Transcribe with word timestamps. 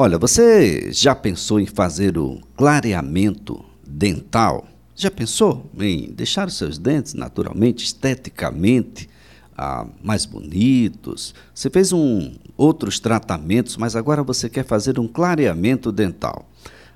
Olha, 0.00 0.16
você 0.16 0.92
já 0.92 1.12
pensou 1.12 1.58
em 1.58 1.66
fazer 1.66 2.16
o 2.16 2.38
clareamento 2.56 3.64
dental? 3.84 4.64
Já 4.94 5.10
pensou 5.10 5.68
em 5.76 6.12
deixar 6.12 6.46
os 6.46 6.56
seus 6.56 6.78
dentes 6.78 7.14
naturalmente, 7.14 7.84
esteticamente, 7.84 9.10
ah, 9.56 9.84
mais 10.00 10.24
bonitos? 10.24 11.34
Você 11.52 11.68
fez 11.68 11.92
um, 11.92 12.32
outros 12.56 13.00
tratamentos, 13.00 13.76
mas 13.76 13.96
agora 13.96 14.22
você 14.22 14.48
quer 14.48 14.64
fazer 14.64 15.00
um 15.00 15.08
clareamento 15.08 15.90
dental. 15.90 16.48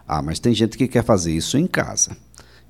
Ah, 0.06 0.22
mas 0.22 0.38
tem 0.38 0.54
gente 0.54 0.78
que 0.78 0.86
quer 0.86 1.02
fazer 1.02 1.32
isso 1.32 1.58
em 1.58 1.66
casa. 1.66 2.16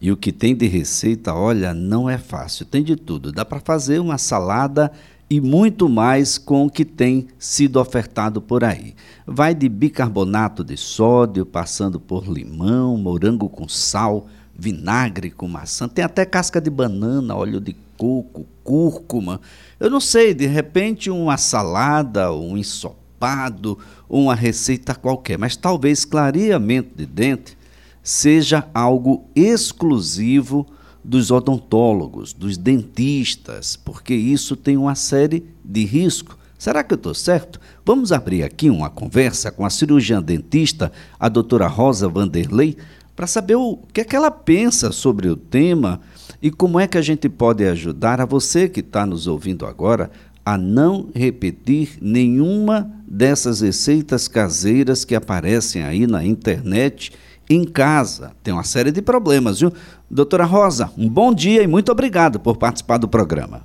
E 0.00 0.10
o 0.10 0.16
que 0.16 0.32
tem 0.32 0.56
de 0.56 0.66
receita, 0.66 1.34
olha, 1.34 1.74
não 1.74 2.08
é 2.08 2.16
fácil. 2.16 2.64
Tem 2.64 2.82
de 2.82 2.96
tudo. 2.96 3.32
Dá 3.32 3.44
para 3.44 3.60
fazer 3.60 4.00
uma 4.00 4.16
salada 4.16 4.90
e 5.32 5.40
muito 5.40 5.88
mais 5.88 6.36
com 6.36 6.66
o 6.66 6.70
que 6.70 6.84
tem 6.84 7.26
sido 7.38 7.80
ofertado 7.80 8.38
por 8.38 8.62
aí. 8.62 8.94
Vai 9.26 9.54
de 9.54 9.66
bicarbonato 9.66 10.62
de 10.62 10.76
sódio, 10.76 11.46
passando 11.46 11.98
por 11.98 12.28
limão, 12.28 12.98
morango 12.98 13.48
com 13.48 13.66
sal, 13.66 14.26
vinagre 14.54 15.30
com 15.30 15.48
maçã, 15.48 15.88
tem 15.88 16.04
até 16.04 16.26
casca 16.26 16.60
de 16.60 16.68
banana, 16.68 17.34
óleo 17.34 17.60
de 17.60 17.74
coco, 17.96 18.46
cúrcuma. 18.62 19.40
Eu 19.80 19.88
não 19.88 20.00
sei, 20.00 20.34
de 20.34 20.44
repente 20.44 21.08
uma 21.08 21.38
salada, 21.38 22.30
um 22.30 22.58
ensopado, 22.58 23.78
uma 24.10 24.34
receita 24.34 24.94
qualquer, 24.94 25.38
mas 25.38 25.56
talvez 25.56 26.04
clareamento 26.04 26.90
de 26.94 27.06
dente 27.06 27.56
seja 28.02 28.68
algo 28.74 29.24
exclusivo 29.34 30.66
dos 31.04 31.30
odontólogos, 31.30 32.32
dos 32.32 32.56
dentistas, 32.56 33.76
porque 33.76 34.14
isso 34.14 34.56
tem 34.56 34.76
uma 34.76 34.94
série 34.94 35.44
de 35.64 35.84
riscos. 35.84 36.36
Será 36.58 36.84
que 36.84 36.94
eu 36.94 36.96
estou 36.96 37.14
certo? 37.14 37.60
Vamos 37.84 38.12
abrir 38.12 38.44
aqui 38.44 38.70
uma 38.70 38.88
conversa 38.88 39.50
com 39.50 39.66
a 39.66 39.70
cirurgiã 39.70 40.22
dentista, 40.22 40.92
a 41.18 41.28
doutora 41.28 41.66
Rosa 41.66 42.08
Vanderlei, 42.08 42.76
para 43.16 43.26
saber 43.26 43.56
o 43.56 43.78
que 43.92 44.00
é 44.00 44.04
que 44.04 44.14
ela 44.14 44.30
pensa 44.30 44.92
sobre 44.92 45.28
o 45.28 45.36
tema 45.36 46.00
e 46.40 46.50
como 46.50 46.78
é 46.78 46.86
que 46.86 46.96
a 46.96 47.02
gente 47.02 47.28
pode 47.28 47.64
ajudar 47.64 48.20
a 48.20 48.24
você 48.24 48.68
que 48.68 48.80
está 48.80 49.04
nos 49.04 49.26
ouvindo 49.26 49.66
agora 49.66 50.10
a 50.44 50.58
não 50.58 51.08
repetir 51.14 51.98
nenhuma 52.00 52.90
dessas 53.06 53.60
receitas 53.60 54.26
caseiras 54.26 55.04
que 55.04 55.14
aparecem 55.14 55.82
aí 55.82 56.06
na 56.06 56.24
internet 56.24 57.12
em 57.48 57.64
casa. 57.64 58.32
Tem 58.42 58.52
uma 58.52 58.64
série 58.64 58.90
de 58.90 59.02
problemas, 59.02 59.60
viu? 59.60 59.72
Doutora 60.10 60.44
Rosa, 60.44 60.90
um 60.96 61.08
bom 61.08 61.32
dia 61.32 61.62
e 61.62 61.66
muito 61.66 61.90
obrigado 61.90 62.38
por 62.40 62.56
participar 62.56 62.98
do 62.98 63.08
programa. 63.08 63.62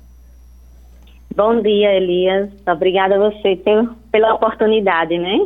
Bom 1.34 1.62
dia, 1.62 1.94
Elias. 1.94 2.50
Obrigada 2.66 3.14
a 3.14 3.30
você 3.30 3.60
pela 4.10 4.34
oportunidade, 4.34 5.18
né? 5.18 5.38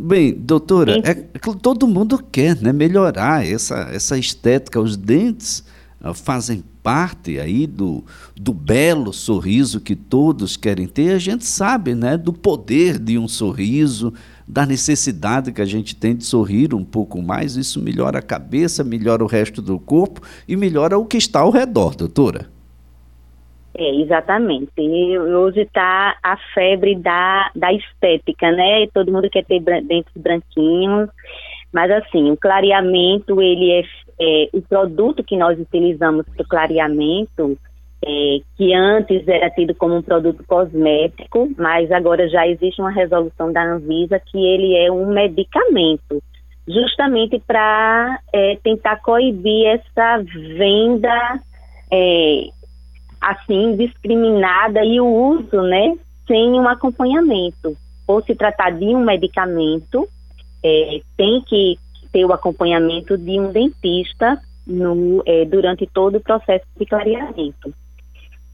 Bem, 0.00 0.32
doutora, 0.32 0.98
é, 0.98 1.14
todo 1.62 1.86
mundo 1.86 2.22
quer 2.30 2.60
né, 2.60 2.72
melhorar 2.72 3.46
essa, 3.46 3.88
essa 3.92 4.18
estética. 4.18 4.80
Os 4.80 4.96
dentes 4.96 5.64
uh, 6.04 6.12
fazem 6.12 6.64
parte 6.82 7.38
aí 7.38 7.66
do, 7.66 8.04
do 8.36 8.52
belo 8.52 9.12
sorriso 9.12 9.80
que 9.80 9.96
todos 9.96 10.56
querem 10.56 10.86
ter. 10.86 11.12
A 11.14 11.18
gente 11.18 11.46
sabe 11.46 11.94
né, 11.94 12.16
do 12.16 12.32
poder 12.32 12.98
de 12.98 13.16
um 13.18 13.26
sorriso, 13.26 14.12
da 14.46 14.66
necessidade 14.66 15.52
que 15.52 15.62
a 15.62 15.64
gente 15.64 15.96
tem 15.96 16.14
de 16.14 16.24
sorrir 16.24 16.74
um 16.74 16.84
pouco 16.84 17.20
mais. 17.22 17.56
Isso 17.56 17.82
melhora 17.82 18.18
a 18.18 18.22
cabeça, 18.22 18.84
melhora 18.84 19.24
o 19.24 19.26
resto 19.26 19.62
do 19.62 19.78
corpo 19.78 20.20
e 20.46 20.56
melhora 20.56 20.98
o 20.98 21.06
que 21.06 21.16
está 21.16 21.40
ao 21.40 21.50
redor, 21.50 21.94
doutora. 21.94 22.46
É, 23.76 24.00
exatamente. 24.00 24.70
Hoje 24.78 25.62
está 25.62 26.16
a 26.22 26.36
febre 26.54 26.94
da, 26.94 27.50
da 27.56 27.72
estética, 27.72 28.52
né? 28.52 28.86
Todo 28.94 29.10
mundo 29.10 29.28
quer 29.28 29.44
ter 29.44 29.60
dentes 29.60 30.12
branquinhos, 30.16 31.10
mas 31.72 31.90
assim, 31.90 32.30
o 32.30 32.36
clareamento, 32.36 33.42
ele 33.42 33.72
é, 33.72 33.82
é 34.20 34.48
o 34.52 34.62
produto 34.62 35.24
que 35.24 35.36
nós 35.36 35.58
utilizamos 35.58 36.24
para 36.28 36.42
o 36.44 36.48
clareamento, 36.48 37.58
é, 38.06 38.40
que 38.56 38.74
antes 38.74 39.26
era 39.26 39.48
tido 39.50 39.74
como 39.74 39.96
um 39.96 40.02
produto 40.02 40.44
cosmético, 40.46 41.50
mas 41.56 41.90
agora 41.90 42.28
já 42.28 42.46
existe 42.46 42.80
uma 42.80 42.90
resolução 42.90 43.50
da 43.50 43.64
Anvisa 43.64 44.20
que 44.20 44.38
ele 44.38 44.76
é 44.76 44.92
um 44.92 45.06
medicamento, 45.06 46.22
justamente 46.68 47.40
para 47.46 48.20
é, 48.32 48.58
tentar 48.62 48.96
coibir 48.96 49.66
essa 49.68 50.22
venda 50.56 51.40
é, 51.90 52.48
assim 53.20 53.74
discriminada 53.76 54.84
e 54.84 55.00
o 55.00 55.06
uso, 55.06 55.62
né, 55.62 55.96
sem 56.26 56.52
um 56.52 56.68
acompanhamento. 56.68 57.74
Ou 58.06 58.22
se 58.22 58.34
tratar 58.34 58.70
de 58.70 58.84
um 58.84 59.02
medicamento, 59.02 60.06
é, 60.62 61.00
tem 61.16 61.42
que 61.46 61.78
ter 62.12 62.26
o 62.26 62.32
acompanhamento 62.34 63.16
de 63.16 63.40
um 63.40 63.50
dentista 63.50 64.38
no, 64.66 65.22
é, 65.24 65.46
durante 65.46 65.86
todo 65.86 66.18
o 66.18 66.20
processo 66.20 66.66
de 66.78 66.84
clareamento. 66.84 67.72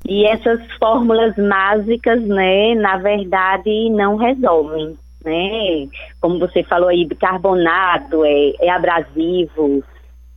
E 0.08 0.26
essas 0.26 0.60
fórmulas 0.78 1.36
mágicas, 1.36 2.22
né, 2.22 2.74
na 2.74 2.96
verdade, 2.96 3.90
não 3.90 4.16
resolvem, 4.16 4.96
né? 5.24 5.88
Como 6.20 6.38
você 6.38 6.62
falou 6.64 6.88
aí, 6.88 7.04
bicarbonato, 7.04 8.24
é, 8.24 8.52
é 8.60 8.70
abrasivo. 8.70 9.84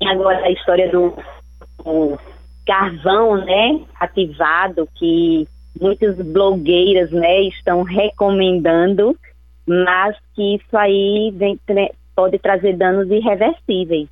Agora 0.05 0.45
a 0.45 0.51
história 0.51 0.91
do 0.91 1.15
carvão, 2.65 3.37
né, 3.37 3.81
ativado 3.99 4.87
que 4.95 5.47
muitas 5.79 6.15
blogueiras, 6.17 7.11
né, 7.11 7.41
estão 7.43 7.83
recomendando, 7.83 9.15
mas 9.67 10.15
que 10.35 10.55
isso 10.55 10.77
aí 10.77 11.31
vem, 11.35 11.59
pode 12.15 12.37
trazer 12.39 12.77
danos 12.77 13.09
irreversíveis. 13.09 14.07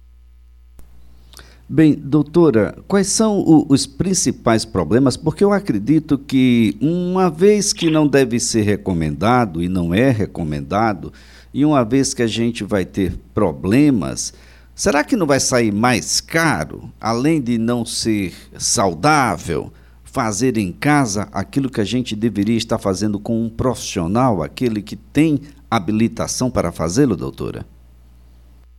Bem, 1.73 1.93
doutora, 1.93 2.77
quais 2.85 3.07
são 3.07 3.39
o, 3.39 3.65
os 3.69 3.85
principais 3.85 4.65
problemas? 4.65 5.15
Porque 5.15 5.41
eu 5.41 5.53
acredito 5.53 6.17
que, 6.17 6.75
uma 6.81 7.29
vez 7.29 7.71
que 7.71 7.89
não 7.89 8.05
deve 8.05 8.41
ser 8.41 8.63
recomendado 8.63 9.63
e 9.63 9.69
não 9.69 9.93
é 9.93 10.09
recomendado, 10.09 11.13
e 11.53 11.63
uma 11.63 11.85
vez 11.85 12.13
que 12.13 12.21
a 12.21 12.27
gente 12.27 12.65
vai 12.65 12.83
ter 12.83 13.17
problemas, 13.33 14.33
Será 14.73 15.03
que 15.03 15.15
não 15.15 15.27
vai 15.27 15.39
sair 15.39 15.71
mais 15.71 16.19
caro, 16.19 16.91
além 16.99 17.39
de 17.39 17.57
não 17.57 17.85
ser 17.85 18.33
saudável, 18.57 19.71
fazer 20.03 20.57
em 20.57 20.71
casa 20.71 21.27
aquilo 21.31 21.69
que 21.69 21.79
a 21.79 21.83
gente 21.83 22.15
deveria 22.15 22.57
estar 22.57 22.79
fazendo 22.79 23.19
com 23.19 23.45
um 23.45 23.49
profissional, 23.49 24.41
aquele 24.41 24.81
que 24.81 24.95
tem 24.95 25.39
habilitação 25.69 26.49
para 26.49 26.71
fazê-lo, 26.71 27.15
doutora? 27.15 27.65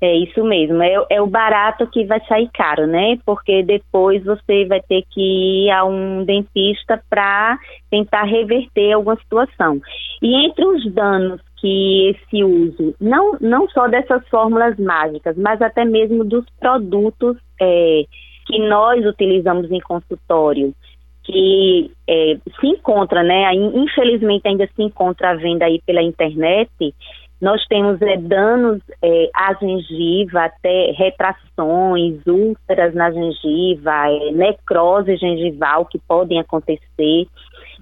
É 0.04 0.16
isso 0.16 0.42
mesmo, 0.42 0.82
é, 0.82 0.96
é, 1.10 1.22
o 1.22 1.28
barato 1.28 1.86
que 1.86 2.04
vai 2.04 2.20
sair 2.26 2.50
caro, 2.52 2.88
né? 2.88 3.16
Porque 3.24 3.62
depois 3.62 4.20
você 4.24 4.64
vai 4.64 4.80
ter 4.80 5.04
que 5.08 5.66
ir 5.66 5.70
a 5.70 5.84
um 5.84 6.24
dentista 6.24 7.00
para 7.08 7.56
tentar 7.88 8.24
reverter 8.24 8.94
alguma 8.94 9.14
situação. 9.14 9.80
E 10.20 10.44
entre 10.44 10.66
os 10.66 10.92
danos 10.92 11.40
que 11.56 12.08
esse 12.10 12.42
uso, 12.42 12.96
não, 13.00 13.36
não 13.40 13.68
só 13.68 13.86
dessas 13.86 14.26
fórmulas 14.28 14.76
mágicas, 14.76 15.36
mas 15.36 15.62
até 15.62 15.84
mesmo 15.84 16.24
dos 16.24 16.44
produtos 16.58 17.36
é, 17.60 18.02
que 18.48 18.58
nós 18.58 19.06
utilizamos 19.06 19.70
em 19.70 19.78
consultório, 19.78 20.74
que 21.22 21.92
é, 22.08 22.36
se 22.60 22.66
encontra, 22.66 23.22
né, 23.22 23.54
infelizmente 23.54 24.48
ainda 24.48 24.66
se 24.66 24.82
encontra 24.82 25.30
a 25.30 25.34
venda 25.34 25.64
aí 25.64 25.80
pela 25.86 26.02
internet, 26.02 26.92
nós 27.42 27.60
temos 27.66 28.00
é, 28.00 28.16
danos 28.18 28.80
é, 29.02 29.28
à 29.34 29.52
gengiva, 29.54 30.44
até 30.44 30.92
retrações, 30.92 32.24
úlceras 32.24 32.94
na 32.94 33.10
gengiva, 33.10 34.08
é, 34.08 34.30
necrose 34.30 35.16
gengival 35.16 35.84
que 35.86 35.98
podem 35.98 36.38
acontecer, 36.38 37.26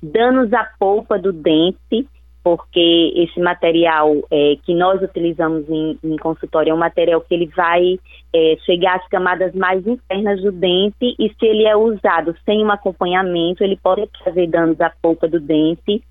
danos 0.03 0.51
à 0.55 0.67
polpa 0.79 1.19
do 1.19 1.31
dente, 1.31 2.09
porque 2.43 3.13
esse 3.15 3.39
material 3.39 4.17
é, 4.31 4.57
que 4.65 4.75
nós 4.75 5.03
utilizamos 5.03 5.69
em, 5.69 5.99
em, 6.03 6.17
consultório 6.17 6.71
é 6.71 6.75
um 6.75 6.79
material 6.79 7.21
que 7.21 7.35
ele 7.35 7.51
vai 7.55 7.99
é, 8.35 8.57
chegar 8.65 8.97
às 8.97 9.07
camadas 9.09 9.55
mais 9.55 9.87
internas 9.87 10.41
do 10.41 10.53
dente 10.53 11.15
e 11.19 11.29
se 11.39 11.47
ele 11.47 11.67
é 11.67 11.77
usado 11.77 12.35
sem 12.47 12.65
um 12.65 12.71
acompanhamento, 12.71 13.63
ele 13.63 13.77
pode 13.77 14.09
trazer 14.25 14.47
danos 14.47 14.81
à 14.81 14.91
polpa 15.03 15.29
do 15.29 15.39
dente. 15.39 16.03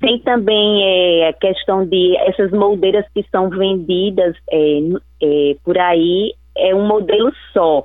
Tem 0.00 0.18
também 0.20 0.84
é, 0.84 1.28
a 1.28 1.32
questão 1.32 1.84
de 1.84 2.16
essas 2.18 2.52
moldeiras 2.52 3.04
que 3.12 3.24
são 3.30 3.50
vendidas 3.50 4.36
é, 4.50 4.78
é, 5.22 5.56
por 5.64 5.76
aí, 5.76 6.34
é 6.56 6.74
um 6.74 6.86
modelo 6.86 7.32
só. 7.52 7.84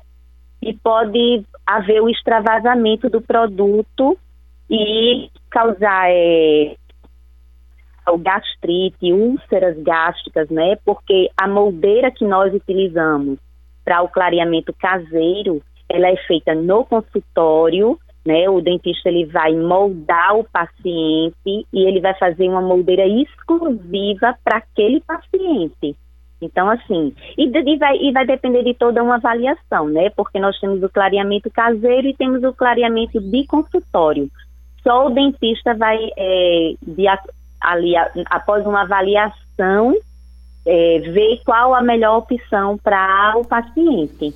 E 0.61 0.73
pode 0.73 1.43
haver 1.65 2.01
o 2.01 2.09
extravasamento 2.09 3.09
do 3.09 3.19
produto 3.19 4.17
e 4.69 5.29
causar 5.49 6.09
é, 6.09 6.75
gastrite, 8.19 9.11
úlceras 9.11 9.77
gástricas, 9.81 10.49
né? 10.49 10.77
Porque 10.85 11.29
a 11.35 11.47
moldeira 11.47 12.11
que 12.11 12.25
nós 12.25 12.53
utilizamos 12.53 13.39
para 13.83 14.01
o 14.01 14.09
clareamento 14.09 14.73
caseiro, 14.73 15.61
ela 15.89 16.07
é 16.07 16.15
feita 16.27 16.53
no 16.53 16.85
consultório 16.85 17.97
né? 18.25 18.49
O 18.49 18.61
dentista 18.61 19.09
ele 19.09 19.25
vai 19.25 19.53
moldar 19.53 20.37
o 20.37 20.43
paciente 20.43 21.35
e 21.45 21.87
ele 21.87 21.99
vai 21.99 22.13
fazer 22.15 22.47
uma 22.47 22.61
moldeira 22.61 23.05
exclusiva 23.05 24.35
para 24.43 24.57
aquele 24.57 25.01
paciente. 25.01 25.95
Então, 26.41 26.69
assim, 26.69 27.13
e, 27.37 27.45
e, 27.45 27.77
vai, 27.77 27.97
e 27.97 28.11
vai 28.11 28.25
depender 28.25 28.63
de 28.63 28.73
toda 28.73 29.01
uma 29.01 29.15
avaliação, 29.15 29.87
né? 29.87 30.09
Porque 30.09 30.39
nós 30.39 30.59
temos 30.59 30.83
o 30.83 30.89
clareamento 30.89 31.49
caseiro 31.49 32.07
e 32.07 32.13
temos 32.13 32.43
o 32.43 32.53
clareamento 32.53 33.19
de 33.19 33.45
consultório. 33.45 34.29
Só 34.83 35.07
o 35.07 35.09
dentista 35.09 35.73
vai, 35.73 35.97
é, 36.17 36.73
de, 36.81 37.07
ali, 37.61 37.93
após 38.29 38.65
uma 38.65 38.81
avaliação, 38.81 39.95
é, 40.65 40.99
ver 40.99 41.41
qual 41.45 41.73
a 41.73 41.81
melhor 41.81 42.17
opção 42.17 42.77
para 42.77 43.35
o 43.37 43.45
paciente. 43.45 44.33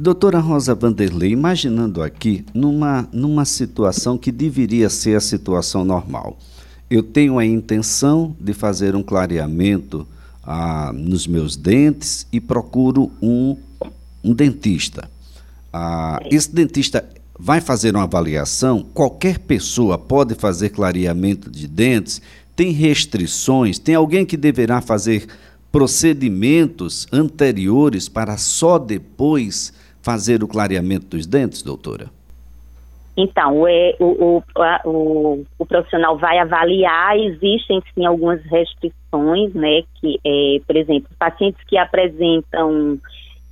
Doutora 0.00 0.38
Rosa 0.38 0.76
Vanderlei, 0.76 1.32
imaginando 1.32 2.04
aqui 2.04 2.46
numa, 2.54 3.08
numa 3.12 3.44
situação 3.44 4.16
que 4.16 4.30
deveria 4.30 4.88
ser 4.88 5.16
a 5.16 5.20
situação 5.20 5.84
normal. 5.84 6.38
Eu 6.88 7.02
tenho 7.02 7.36
a 7.36 7.44
intenção 7.44 8.36
de 8.38 8.52
fazer 8.52 8.94
um 8.94 9.02
clareamento 9.02 10.06
ah, 10.44 10.92
nos 10.94 11.26
meus 11.26 11.56
dentes 11.56 12.28
e 12.32 12.40
procuro 12.40 13.10
um, 13.20 13.56
um 14.22 14.32
dentista. 14.32 15.10
Ah, 15.72 16.20
esse 16.30 16.54
dentista 16.54 17.04
vai 17.36 17.60
fazer 17.60 17.96
uma 17.96 18.04
avaliação, 18.04 18.86
qualquer 18.94 19.40
pessoa 19.40 19.98
pode 19.98 20.36
fazer 20.36 20.68
clareamento 20.68 21.50
de 21.50 21.66
dentes, 21.66 22.22
tem 22.54 22.70
restrições, 22.70 23.80
tem 23.80 23.96
alguém 23.96 24.24
que 24.24 24.36
deverá 24.36 24.80
fazer 24.80 25.26
procedimentos 25.72 27.08
anteriores 27.12 28.08
para 28.08 28.36
só 28.36 28.78
depois 28.78 29.72
fazer 30.02 30.42
o 30.42 30.48
clareamento 30.48 31.06
dos 31.06 31.26
dentes, 31.26 31.62
doutora? 31.62 32.10
Então, 33.20 33.62
o, 33.62 33.66
o, 33.98 34.42
o, 34.84 35.44
o, 35.58 35.66
profissional 35.66 36.16
vai 36.16 36.38
avaliar, 36.38 37.18
existem 37.18 37.82
sim 37.92 38.06
algumas 38.06 38.40
restrições, 38.44 39.52
né, 39.54 39.82
que, 40.00 40.20
é, 40.24 40.60
por 40.64 40.76
exemplo, 40.76 41.08
pacientes 41.18 41.60
que 41.64 41.76
apresentam, 41.76 42.96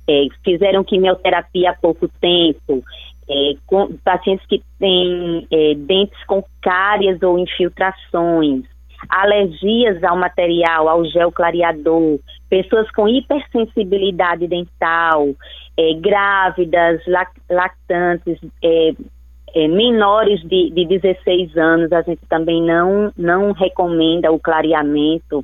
é, 0.07 0.27
fizeram 0.41 0.85
quimioterapia 0.85 1.71
há 1.71 1.73
pouco 1.73 2.07
tempo, 2.21 2.81
é, 3.29 3.55
com, 3.65 3.91
pacientes 4.05 4.45
que 4.47 4.63
têm 4.79 5.45
é, 5.51 5.73
dentes 5.75 6.23
com 6.25 6.41
cárias 6.61 7.21
ou 7.21 7.37
infiltrações, 7.37 8.63
alergias 9.09 10.01
ao 10.01 10.15
material, 10.15 10.87
ao 10.87 11.03
gel 11.03 11.29
clareador, 11.29 12.19
pessoas 12.49 12.89
com 12.91 13.07
hipersensibilidade 13.07 14.47
dental, 14.47 15.29
é, 15.77 15.93
grávidas, 15.93 17.01
lactantes, 17.49 18.39
é, 18.63 18.93
é, 19.55 19.67
menores 19.67 20.41
de, 20.41 20.69
de 20.71 20.85
16 20.85 21.57
anos, 21.57 21.91
a 21.91 22.01
gente 22.01 22.21
também 22.27 22.61
não, 22.61 23.11
não 23.17 23.51
recomenda 23.51 24.31
o 24.31 24.39
clareamento. 24.39 25.43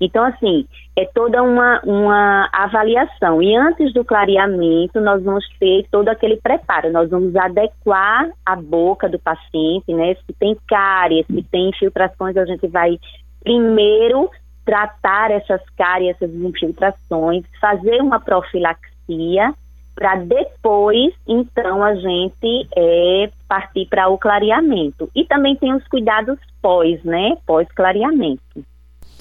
Então, 0.00 0.24
assim, 0.24 0.66
é 0.96 1.04
toda 1.06 1.42
uma, 1.42 1.80
uma 1.84 2.48
avaliação. 2.52 3.42
E 3.42 3.56
antes 3.56 3.92
do 3.92 4.04
clareamento, 4.04 5.00
nós 5.00 5.22
vamos 5.22 5.44
ter 5.58 5.86
todo 5.90 6.08
aquele 6.08 6.36
preparo. 6.36 6.92
Nós 6.92 7.08
vamos 7.08 7.34
adequar 7.34 8.28
a 8.44 8.56
boca 8.56 9.08
do 9.08 9.18
paciente, 9.18 9.92
né? 9.94 10.14
Se 10.14 10.32
tem 10.38 10.56
cáries, 10.68 11.26
se 11.26 11.42
tem 11.44 11.70
infiltrações, 11.70 12.36
a 12.36 12.44
gente 12.44 12.66
vai 12.66 12.98
primeiro 13.42 14.28
tratar 14.66 15.30
essas 15.30 15.62
cáries, 15.76 16.10
essas 16.10 16.34
infiltrações, 16.34 17.44
fazer 17.60 18.02
uma 18.02 18.20
profilaxia 18.20 19.54
para 19.94 20.16
depois, 20.16 21.14
então, 21.26 21.82
a 21.82 21.94
gente 21.94 22.68
é, 22.76 23.30
partir 23.48 23.86
para 23.86 24.08
o 24.08 24.18
clareamento. 24.18 25.08
E 25.14 25.24
também 25.24 25.56
tem 25.56 25.72
os 25.74 25.88
cuidados 25.88 26.38
pós, 26.60 27.02
né? 27.02 27.38
Pós-clareamento. 27.46 28.42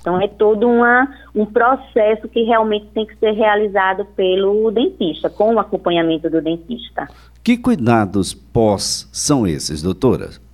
Então, 0.01 0.19
é 0.19 0.27
todo 0.27 0.67
uma, 0.67 1.07
um 1.33 1.45
processo 1.45 2.27
que 2.27 2.43
realmente 2.43 2.87
tem 2.87 3.05
que 3.05 3.15
ser 3.17 3.31
realizado 3.31 4.05
pelo 4.17 4.69
dentista, 4.69 5.29
com 5.29 5.55
o 5.55 5.59
acompanhamento 5.59 6.29
do 6.29 6.41
dentista. 6.41 7.07
Que 7.41 7.57
cuidados 7.57 8.33
pós 8.33 9.09
são 9.13 9.47
esses, 9.47 9.81
doutora? 9.81 10.44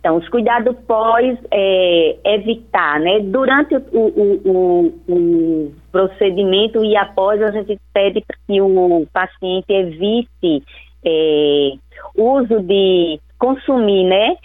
Então, 0.00 0.16
os 0.16 0.26
cuidados 0.30 0.74
pós 0.86 1.38
é 1.50 2.16
evitar, 2.24 2.98
né? 2.98 3.20
Durante 3.20 3.76
o, 3.76 3.82
o, 3.92 4.40
o, 4.44 5.12
o, 5.12 5.72
procedimento 5.92 6.82
e 6.82 6.96
após, 6.96 7.40
a 7.42 7.50
gente 7.50 7.78
pede 7.92 8.24
que 8.46 8.60
o 8.62 9.06
paciente 9.12 9.70
evite 9.70 10.64
é, 11.04 11.72
uso 12.16 12.60
de 12.62 13.20
consumir, 13.38 14.04
né? 14.04 14.36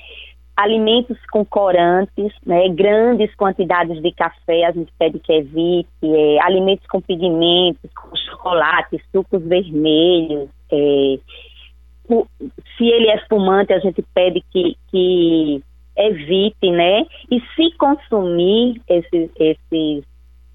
Alimentos 0.57 1.17
com 1.31 1.45
corantes, 1.45 2.33
né? 2.45 2.67
Grandes 2.69 3.33
quantidades 3.35 4.01
de 4.01 4.11
café, 4.11 4.65
a 4.65 4.71
gente 4.71 4.91
pede 4.99 5.19
que 5.19 5.31
evite. 5.31 5.87
É, 6.03 6.37
alimentos 6.41 6.85
com 6.87 6.99
pigmentos, 6.99 7.89
com 7.93 8.13
chocolate, 8.29 9.01
sucos 9.09 9.41
vermelhos, 9.41 10.49
é, 10.69 11.17
se 12.77 12.85
ele 12.85 13.09
é 13.09 13.25
fumante, 13.27 13.73
a 13.73 13.79
gente 13.79 14.03
pede 14.13 14.43
que, 14.51 14.77
que 14.89 15.63
evite, 15.97 16.71
né? 16.71 17.05
E 17.31 17.41
se 17.55 17.75
consumir 17.77 18.81
esses, 18.87 19.29
esses 19.39 20.03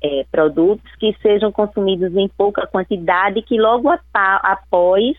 é, 0.03 0.25
produtos, 0.31 0.91
que 0.97 1.15
sejam 1.23 1.51
consumidos 1.53 2.15
em 2.17 2.29
pouca 2.29 2.67
quantidade, 2.67 3.43
que 3.43 3.59
logo 3.59 3.91
após 4.13 5.17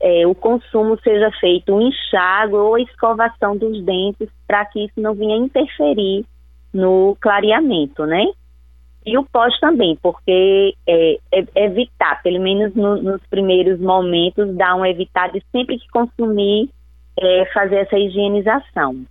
é, 0.00 0.26
o 0.26 0.34
consumo 0.34 0.98
seja 1.02 1.30
feito 1.38 1.74
um 1.74 1.80
enxágue 1.80 2.54
ou 2.54 2.78
escovação 2.78 3.56
dos 3.56 3.82
dentes, 3.84 4.28
para 4.46 4.64
que 4.66 4.84
isso 4.84 5.00
não 5.00 5.14
venha 5.14 5.36
interferir 5.36 6.24
no 6.72 7.16
clareamento, 7.20 8.06
né? 8.06 8.24
E 9.04 9.18
o 9.18 9.24
pós 9.24 9.58
também, 9.58 9.98
porque 10.00 10.74
é, 10.86 11.18
é, 11.32 11.64
evitar, 11.64 12.22
pelo 12.22 12.40
menos 12.40 12.74
no, 12.74 13.02
nos 13.02 13.20
primeiros 13.28 13.80
momentos, 13.80 14.54
dar 14.54 14.76
um 14.76 14.86
evitar 14.86 15.30
de 15.32 15.42
sempre 15.50 15.78
que 15.78 15.88
consumir, 15.90 16.70
é, 17.18 17.44
fazer 17.52 17.76
essa 17.76 17.98
higienização. 17.98 19.04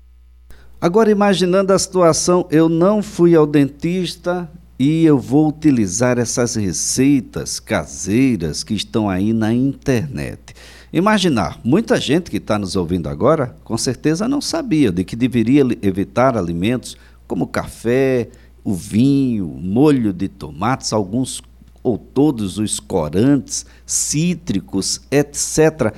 Agora, 0.80 1.12
imaginando 1.12 1.74
a 1.74 1.78
situação, 1.78 2.48
eu 2.50 2.68
não 2.68 3.04
fui 3.04 3.36
ao 3.36 3.46
dentista 3.46 4.50
e 4.80 5.06
eu 5.06 5.20
vou 5.20 5.48
utilizar 5.48 6.18
essas 6.18 6.56
receitas 6.56 7.60
caseiras 7.60 8.64
que 8.64 8.74
estão 8.74 9.08
aí 9.08 9.32
na 9.32 9.54
internet. 9.54 10.56
Imaginar, 10.92 11.60
muita 11.64 12.02
gente 12.02 12.32
que 12.32 12.38
está 12.38 12.58
nos 12.58 12.76
ouvindo 12.76 13.08
agora, 13.08 13.56
com 13.64 13.78
certeza 13.78 14.28
não 14.28 14.42
sabia 14.42 14.92
de 14.92 15.04
que 15.04 15.16
deveria 15.16 15.62
evitar 15.84 16.36
alimentos 16.36 16.98
como 17.28 17.46
café, 17.46 18.28
o 18.64 18.74
vinho, 18.74 19.48
molho 19.48 20.14
de 20.14 20.28
tomates, 20.28 20.94
alguns 20.94 21.42
ou 21.84 21.98
todos 21.98 22.58
os 22.58 22.80
corantes, 22.80 23.66
cítricos, 23.86 25.02
etc. 25.10 25.94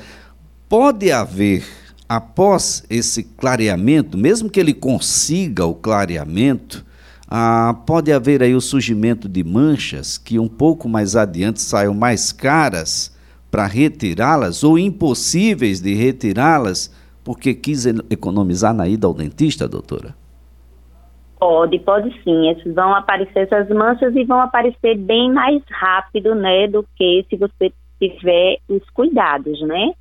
Pode 0.70 1.12
haver, 1.12 1.66
após 2.08 2.84
esse 2.90 3.24
clareamento, 3.24 4.18
mesmo 4.18 4.50
que 4.50 4.60
ele 4.60 4.74
consiga 4.74 5.66
o 5.66 5.76
clareamento, 5.76 6.86
ah, 7.28 7.76
pode 7.86 8.12
haver 8.12 8.44
aí 8.44 8.54
o 8.54 8.62
surgimento 8.62 9.28
de 9.28 9.44
manchas 9.44 10.18
que 10.18 10.40
um 10.40 10.48
pouco 10.48 10.88
mais 10.88 11.16
adiante 11.16 11.62
saiam 11.62 11.94
mais 11.94 12.32
caras 12.32 13.12
para 13.50 13.66
retirá-las 13.66 14.64
ou 14.64 14.78
impossíveis 14.78 15.82
de 15.82 15.94
retirá-las 15.94 16.92
porque 17.24 17.54
quis 17.54 17.86
economizar 18.10 18.74
na 18.74 18.88
ida 18.88 19.08
ao 19.08 19.14
dentista, 19.14 19.68
doutora? 19.68 20.16
Pode, 21.44 21.78
pode 21.80 22.10
sim. 22.24 22.50
Esses 22.52 22.74
vão 22.74 22.96
aparecer 22.96 23.40
essas 23.40 23.68
manchas 23.68 24.16
e 24.16 24.24
vão 24.24 24.40
aparecer 24.40 24.98
bem 24.98 25.30
mais 25.30 25.62
rápido, 25.70 26.34
né, 26.34 26.70
do 26.70 26.86
que 26.96 27.26
se 27.30 27.36
você 27.36 27.70
tiver 28.00 28.60
os 28.70 28.90
cuidados, 28.92 29.60
né? 29.60 29.92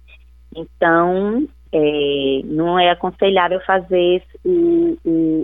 Então, 0.55 1.45
é, 1.73 2.41
não 2.45 2.79
é 2.79 2.91
aconselhável 2.91 3.59
fazer 3.67 4.23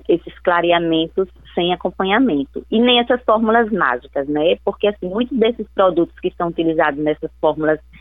esses 0.09 0.39
clareamentos 0.45 1.29
sem 1.53 1.73
acompanhamento. 1.73 2.65
E 2.71 2.81
nem 2.81 3.01
essas 3.01 3.21
fórmulas 3.25 3.69
mágicas, 3.73 4.29
né? 4.29 4.57
Porque, 4.65 4.87
assim, 4.87 5.09
muitos 5.09 5.37
desses 5.37 5.67
produtos 5.75 6.17
que 6.21 6.33
são 6.39 6.47
utilizados 6.47 7.03
nessas 7.03 7.31
fórmulas 7.41 7.81
mágicas, 7.81 7.98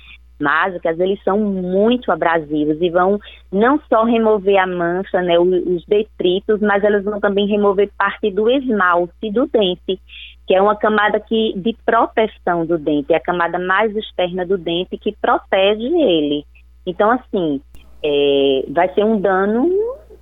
eles 1.00 1.22
são 1.24 1.40
muito 1.40 2.12
abrasivos 2.12 2.78
e 2.82 2.90
vão 2.90 3.20
não 3.52 3.80
só 3.90 4.04
remover 4.04 4.58
a 4.58 4.68
mancha, 4.68 5.22
né, 5.22 5.40
os 5.40 5.86
detritos, 5.86 6.60
mas 6.62 6.84
elas 6.84 7.04
vão 7.04 7.20
também 7.20 7.48
remover 7.48 7.90
parte 7.98 8.32
do 8.32 8.50
esmalte 8.50 9.32
do 9.32 9.48
dente, 9.48 10.00
que 10.46 10.54
é 10.54 10.62
uma 10.62 10.76
camada 10.76 11.20
que, 11.20 11.54
de 11.56 11.76
proteção 11.86 12.66
do 12.66 12.78
dente, 12.78 13.14
é 13.14 13.18
a 13.18 13.22
camada 13.22 13.58
mais 13.60 13.96
externa 13.96 14.46
do 14.46 14.58
dente 14.58 14.98
que 14.98 15.16
protege 15.20 15.86
ele. 15.86 16.46
Então, 16.86 17.12
assim, 17.12 17.62
é, 18.04 18.66
vai 18.70 18.94
ser 18.94 19.04
um 19.04 19.20
dano 19.20 19.70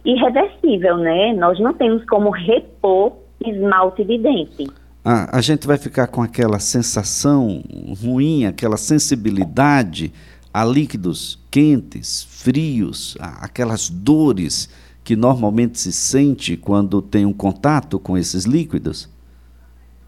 irreversível, 0.03 0.97
né? 0.97 1.33
Nós 1.33 1.59
não 1.59 1.73
temos 1.73 2.05
como 2.05 2.29
repor 2.29 3.13
esmalte 3.45 4.03
de 4.03 4.17
dente 4.17 4.84
a, 5.05 5.37
a 5.37 5.41
gente 5.41 5.67
vai 5.67 5.77
ficar 5.77 6.07
com 6.07 6.23
aquela 6.23 6.57
sensação 6.57 7.63
ruim, 8.01 8.45
aquela 8.45 8.75
sensibilidade 8.75 10.11
a 10.51 10.65
líquidos 10.65 11.39
quentes, 11.51 12.23
frios, 12.23 13.15
aquelas 13.19 13.87
dores 13.87 14.67
que 15.03 15.15
normalmente 15.15 15.77
se 15.77 15.93
sente 15.93 16.57
quando 16.57 17.03
tem 17.03 17.23
um 17.25 17.33
contato 17.33 17.99
com 17.99 18.17
esses 18.17 18.45
líquidos? 18.45 19.13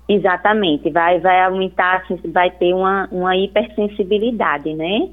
Exatamente, 0.09 0.89
vai, 0.89 1.19
vai 1.19 1.43
aumentar, 1.43 1.97
assim, 1.97 2.17
vai 2.31 2.49
ter 2.49 2.73
uma, 2.73 3.07
uma 3.11 3.37
hipersensibilidade, 3.37 4.73
né? 4.73 5.09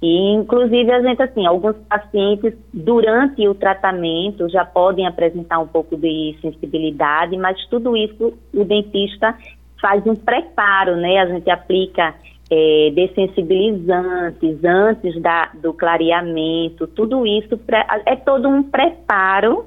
E, 0.00 0.32
inclusive, 0.32 0.92
a 0.92 1.02
gente, 1.02 1.20
assim, 1.22 1.44
alguns 1.44 1.76
pacientes, 1.88 2.54
durante 2.72 3.46
o 3.48 3.54
tratamento, 3.54 4.48
já 4.48 4.64
podem 4.64 5.06
apresentar 5.06 5.58
um 5.58 5.66
pouco 5.66 5.96
de 5.96 6.36
sensibilidade, 6.40 7.36
mas 7.36 7.64
tudo 7.66 7.96
isso 7.96 8.32
o 8.54 8.64
dentista 8.64 9.36
faz 9.80 10.06
um 10.06 10.14
preparo, 10.14 10.96
né? 10.96 11.18
A 11.18 11.26
gente 11.26 11.50
aplica 11.50 12.14
é, 12.50 12.92
dessensibilizantes 12.94 14.64
antes 14.64 15.20
da, 15.20 15.50
do 15.54 15.72
clareamento, 15.72 16.86
tudo 16.86 17.26
isso 17.26 17.58
pra, 17.58 17.84
é 18.06 18.16
todo 18.16 18.48
um 18.48 18.62
preparo 18.62 19.66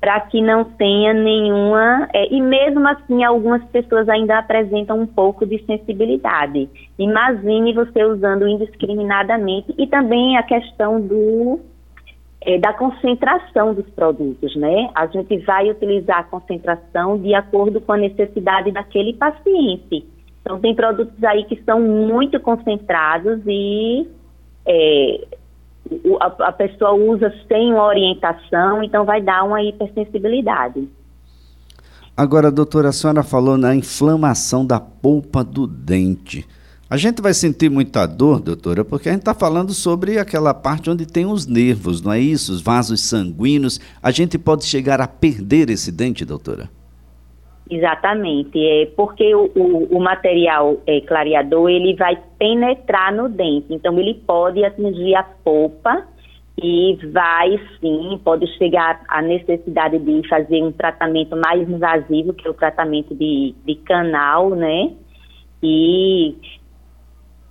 para 0.00 0.18
que 0.20 0.40
não 0.40 0.64
tenha 0.64 1.12
nenhuma. 1.12 2.08
É, 2.14 2.32
e 2.32 2.40
mesmo 2.40 2.86
assim, 2.88 3.22
algumas 3.22 3.62
pessoas 3.66 4.08
ainda 4.08 4.38
apresentam 4.38 4.98
um 4.98 5.06
pouco 5.06 5.46
de 5.46 5.62
sensibilidade. 5.64 6.68
Imagine 6.98 7.74
você 7.74 8.02
usando 8.04 8.48
indiscriminadamente 8.48 9.74
e 9.76 9.86
também 9.86 10.36
a 10.36 10.42
questão 10.42 11.00
do. 11.00 11.60
É, 12.42 12.56
da 12.56 12.72
concentração 12.72 13.74
dos 13.74 13.86
produtos, 13.90 14.56
né? 14.56 14.88
A 14.94 15.06
gente 15.08 15.36
vai 15.40 15.70
utilizar 15.70 16.20
a 16.20 16.24
concentração 16.24 17.18
de 17.18 17.34
acordo 17.34 17.82
com 17.82 17.92
a 17.92 17.98
necessidade 17.98 18.72
daquele 18.72 19.12
paciente. 19.12 20.06
Então, 20.40 20.58
tem 20.58 20.74
produtos 20.74 21.22
aí 21.22 21.44
que 21.44 21.62
são 21.64 21.78
muito 21.78 22.40
concentrados 22.40 23.42
e 23.46 24.08
é, 24.66 25.20
a, 26.20 26.48
a 26.48 26.52
pessoa 26.52 26.92
usa 26.92 27.32
sem 27.48 27.72
uma 27.72 27.86
orientação, 27.86 28.82
então 28.82 29.04
vai 29.04 29.20
dar 29.20 29.44
uma 29.44 29.62
hipersensibilidade. 29.62 30.88
Agora, 32.16 32.50
doutora, 32.50 32.88
a 32.88 32.92
senhora 32.92 33.22
falou 33.22 33.56
na 33.56 33.74
inflamação 33.74 34.66
da 34.66 34.78
polpa 34.78 35.42
do 35.42 35.66
dente. 35.66 36.46
A 36.88 36.96
gente 36.96 37.22
vai 37.22 37.32
sentir 37.32 37.70
muita 37.70 38.04
dor, 38.04 38.40
doutora, 38.40 38.84
porque 38.84 39.08
a 39.08 39.12
gente 39.12 39.20
está 39.20 39.32
falando 39.32 39.72
sobre 39.72 40.18
aquela 40.18 40.52
parte 40.52 40.90
onde 40.90 41.06
tem 41.06 41.24
os 41.24 41.46
nervos, 41.46 42.02
não 42.02 42.12
é 42.12 42.18
isso? 42.18 42.52
Os 42.52 42.60
vasos 42.60 43.00
sanguíneos. 43.00 43.80
A 44.02 44.10
gente 44.10 44.36
pode 44.36 44.64
chegar 44.64 45.00
a 45.00 45.06
perder 45.06 45.70
esse 45.70 45.92
dente, 45.92 46.24
doutora? 46.24 46.68
Exatamente, 47.70 48.58
é 48.58 48.86
porque 48.96 49.32
o, 49.32 49.48
o, 49.54 49.96
o 49.96 50.00
material 50.00 50.78
é, 50.88 51.00
clareador 51.02 51.70
ele 51.70 51.94
vai 51.94 52.18
penetrar 52.36 53.14
no 53.14 53.28
dente, 53.28 53.66
então 53.70 53.96
ele 53.96 54.14
pode 54.26 54.64
atingir 54.64 55.14
a 55.14 55.22
polpa 55.22 56.04
e 56.60 56.98
vai 57.12 57.60
sim, 57.80 58.20
pode 58.24 58.46
chegar 58.58 59.00
à 59.08 59.22
necessidade 59.22 60.00
de 60.00 60.28
fazer 60.28 60.64
um 60.64 60.72
tratamento 60.72 61.36
mais 61.36 61.68
invasivo, 61.68 62.34
que 62.34 62.48
é 62.48 62.50
o 62.50 62.54
tratamento 62.54 63.14
de, 63.14 63.54
de 63.64 63.76
canal, 63.76 64.50
né? 64.50 64.90
E 65.62 66.34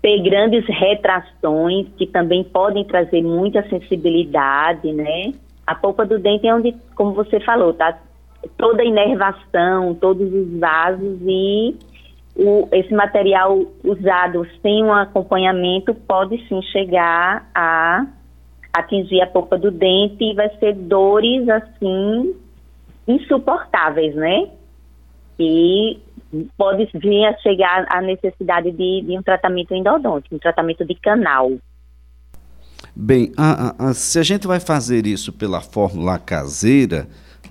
ter 0.01 0.21
grandes 0.21 0.65
retrações 0.67 1.87
que 1.97 2.05
também 2.05 2.43
podem 2.43 2.83
trazer 2.83 3.21
muita 3.21 3.67
sensibilidade, 3.69 4.91
né? 4.91 5.31
A 5.65 5.75
polpa 5.75 6.05
do 6.05 6.19
dente 6.19 6.45
é 6.45 6.53
onde, 6.53 6.75
como 6.93 7.13
você 7.13 7.39
falou, 7.39 7.73
tá 7.73 7.97
toda 8.57 8.81
a 8.81 8.85
inervação, 8.85 9.95
todos 9.95 10.31
os 10.31 10.59
vasos 10.59 11.19
e 11.25 11.75
o, 12.35 12.67
esse 12.71 12.93
material 12.93 13.65
usado 13.83 14.47
sem 14.61 14.83
um 14.83 14.93
acompanhamento 14.93 15.93
pode 15.93 16.37
sim 16.47 16.61
chegar 16.63 17.49
a 17.53 18.05
atingir 18.71 19.21
a 19.21 19.27
polpa 19.27 19.57
do 19.57 19.71
dente 19.71 20.23
e 20.23 20.35
vai 20.35 20.49
ser 20.57 20.73
dores 20.73 21.47
assim 21.49 22.35
insuportáveis, 23.07 24.15
né? 24.15 24.49
E 25.39 25.99
pode 26.57 26.87
vir 26.93 27.25
a 27.25 27.37
chegar 27.39 27.85
a 27.89 28.01
necessidade 28.01 28.71
de, 28.71 29.01
de 29.01 29.17
um 29.17 29.23
tratamento 29.23 29.73
endodôntico, 29.73 30.35
um 30.35 30.39
tratamento 30.39 30.85
de 30.85 30.95
canal. 30.95 31.51
Bem, 32.95 33.31
a, 33.37 33.69
a, 33.69 33.89
a, 33.89 33.93
se 33.93 34.19
a 34.19 34.23
gente 34.23 34.45
vai 34.45 34.59
fazer 34.59 35.07
isso 35.07 35.33
pela 35.33 35.61
fórmula 35.61 36.19
caseira, 36.19 37.07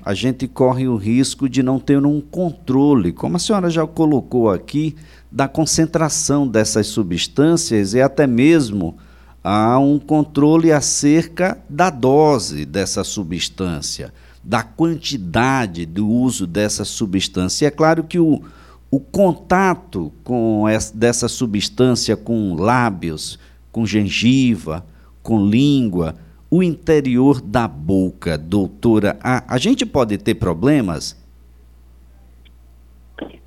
a 0.09 0.15
gente 0.15 0.49
corre 0.49 0.89
o 0.89 0.97
risco 0.97 1.47
de 1.51 1.63
não 1.63 1.79
ter 1.79 2.03
um 2.07 2.19
controle, 2.19 3.13
como 3.13 3.37
a 3.37 3.39
senhora 3.39 3.69
já 3.69 3.87
colocou 3.87 4.49
aqui, 4.49 4.97
da 5.31 5.47
concentração 5.47 6.49
dessas 6.49 6.87
substâncias 6.87 7.93
e 7.93 8.01
até 8.01 8.27
mesmo 8.27 8.97
há 9.45 9.79
um 9.79 9.99
controle 9.99 10.73
acerca 10.73 11.59
da 11.69 11.91
dose 11.91 12.65
dessa 12.65 13.05
substância, 13.05 14.11
da 14.43 14.63
quantidade 14.63 15.85
do 15.85 16.09
uso 16.09 16.47
dessa 16.47 16.87
substância. 16.87 17.67
E 17.67 17.69
é 17.69 17.71
claro 17.71 18.03
que 18.03 18.19
o, 18.19 18.41
o 18.91 18.99
contato 18.99 20.11
com 20.25 20.67
essa, 20.67 20.97
dessa 20.97 21.29
substância 21.29 22.17
com 22.17 22.55
lábios, 22.55 23.39
com 23.71 23.85
gengiva, 23.85 24.87
com 25.23 25.45
língua, 25.45 26.17
o 26.51 26.63
interior 26.63 27.41
da 27.41 27.69
boca, 27.69 28.39
doutora, 28.39 29.19
a, 29.23 29.55
a 29.55 29.59
gente 29.59 29.85
pode 29.85 30.17
ter 30.19 30.35
problemas? 30.35 31.17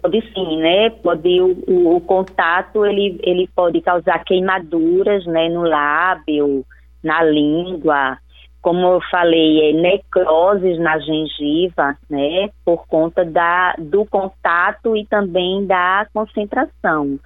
Pode 0.01 0.22
sim, 0.34 0.58
né? 0.58 0.89
Pode 0.89 1.41
o, 1.41 1.63
o, 1.67 1.96
o, 1.96 2.01
contato 2.01 2.86
ele, 2.86 3.20
ele 3.24 3.50
pode 3.55 3.81
causar 3.81 4.24
queimaduras, 4.24 5.25
né, 5.25 5.50
no 5.50 5.62
lábio, 5.62 6.65
na 7.03 7.24
língua, 7.24 8.17
como 8.62 8.79
eu 8.86 9.00
falei, 9.10 9.70
é 9.70 9.74
necroses 9.74 10.79
na 10.79 11.00
gengiva, 11.00 11.98
né, 12.10 12.50
por 12.63 12.86
conta 12.88 13.25
da, 13.25 13.75
do 13.77 14.05
contato 14.05 14.96
e 14.96 15.05
também 15.05 15.65
da 15.65 16.08
concentração 16.13 17.20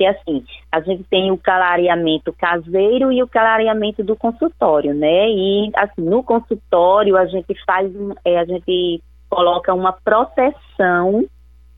porque 0.00 0.06
assim, 0.06 0.44
a 0.72 0.80
gente 0.80 1.04
tem 1.04 1.30
o 1.30 1.36
clareamento 1.36 2.32
caseiro 2.32 3.12
e 3.12 3.22
o 3.22 3.28
clareamento 3.28 4.02
do 4.02 4.16
consultório, 4.16 4.94
né? 4.94 5.28
E 5.28 5.70
assim, 5.76 6.00
no 6.00 6.22
consultório 6.22 7.18
a 7.18 7.26
gente 7.26 7.54
faz, 7.66 7.92
é, 8.24 8.38
a 8.38 8.44
gente 8.46 9.02
coloca 9.28 9.74
uma 9.74 9.92
proteção 9.92 11.26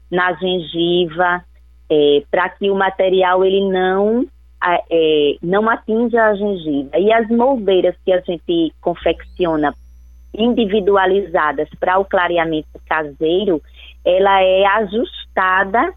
na 0.09 0.33
gengiva 0.35 1.43
é, 1.91 2.23
para 2.31 2.49
que 2.51 2.71
o 2.71 2.77
material 2.77 3.45
ele 3.45 3.69
não 3.69 4.25
é, 4.65 5.37
não 5.43 5.69
atinja 5.69 6.23
a 6.23 6.37
gengiva. 6.37 6.97
E 6.97 7.13
as 7.13 7.27
moldeiras 7.29 7.97
que 8.05 8.13
a 8.13 8.21
gente 8.21 8.73
confecciona 8.81 9.75
individualizadas 10.33 11.69
para 11.81 11.99
o 11.99 12.05
clareamento 12.05 12.69
caseiro, 12.89 13.61
ela 14.05 14.41
é 14.41 14.65
ajustada 14.65 15.93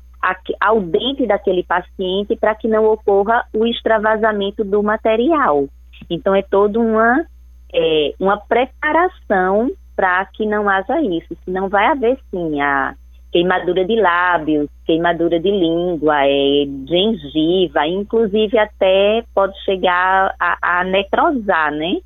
ao 0.60 0.82
dente 0.82 1.27
daquele 1.27 1.63
paciente 1.63 2.36
para 2.36 2.55
que 2.55 2.67
não 2.67 2.86
ocorra 2.86 3.46
o 3.53 3.65
extravasamento 3.65 4.63
do 4.63 4.82
material. 4.82 5.67
Então, 6.10 6.34
é 6.34 6.41
toda 6.41 6.79
uma, 6.79 7.25
é, 7.74 8.13
uma 8.20 8.38
preparação 8.38 9.72
para 9.96 10.25
que 10.25 10.46
não 10.46 10.70
haja 10.70 11.01
isso. 11.01 11.36
Senão, 11.46 11.70
vai 11.70 11.86
haver 11.88 12.17
sim 12.32 12.60
a 12.62 12.96
queimadura 13.32 13.84
de 13.84 13.96
lábios, 14.00 14.70
queimadura 14.86 15.39
de 15.39 15.51
língua, 15.51 16.25
é, 16.25 16.65
gengiva, 16.88 17.86
inclusive 17.86 18.58
até 18.58 19.24
pode 19.34 19.58
chegar 19.65 20.34
a, 20.39 20.79
a 20.79 20.84
necrosar, 20.86 21.72
né? 21.72 21.98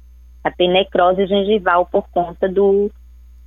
A 0.43 0.49
ter 0.49 0.67
necrose 0.67 1.27
gengival 1.27 1.85
por 1.85 2.09
conta 2.09 2.49
do, 2.49 2.89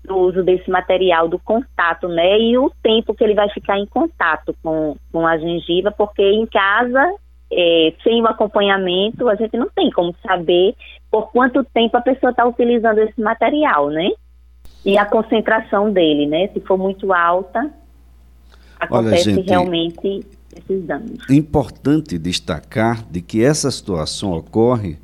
do 0.05 0.17
uso 0.17 0.43
desse 0.43 0.69
material, 0.71 1.29
do 1.29 1.39
contato, 1.39 2.09
né? 2.09 2.39
E 2.39 2.59
o 2.59 2.71
tempo 2.83 3.15
que 3.15 3.23
ele 3.23 3.35
vai 3.35 3.49
ficar 3.51 3.79
em 3.79 3.87
contato 3.87 4.55
com, 4.63 4.97
com 5.13 5.27
a 5.27 5.39
gengiva, 5.39 5.93
porque 5.93 6.23
em 6.23 6.47
casa, 6.47 7.15
é, 7.53 7.93
sem 8.03 8.21
o 8.21 8.27
acompanhamento, 8.27 9.29
a 9.29 9.35
gente 9.37 9.57
não 9.57 9.69
tem 9.71 9.91
como 9.91 10.15
saber 10.27 10.75
por 11.11 11.31
quanto 11.31 11.65
tempo 11.65 11.97
a 11.97 12.01
pessoa 12.01 12.31
está 12.31 12.45
utilizando 12.45 12.99
esse 12.99 13.21
material, 13.21 13.91
né? 13.91 14.11
E 14.85 14.99
a 14.99 15.05
concentração 15.05 15.93
dele, 15.93 16.27
né? 16.27 16.49
Se 16.49 16.61
for 16.61 16.77
muito 16.77 17.13
alta, 17.13 17.71
acontece 18.81 19.31
Olha, 19.31 19.37
gente, 19.37 19.49
realmente 19.49 20.27
esses 20.57 20.85
danos. 20.85 21.19
É 21.31 21.35
importante 21.35 22.19
destacar 22.19 23.05
de 23.09 23.21
que 23.21 23.43
essa 23.45 23.71
situação 23.71 24.33
ocorre 24.33 24.99